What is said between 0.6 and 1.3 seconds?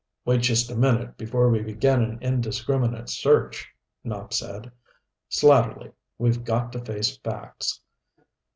a minute